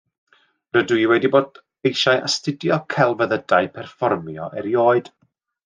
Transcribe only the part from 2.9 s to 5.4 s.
celfyddydau perfformio erioed